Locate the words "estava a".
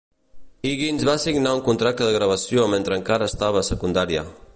3.33-3.69